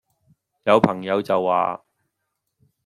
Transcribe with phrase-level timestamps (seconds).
[0.63, 1.83] 有朋友就話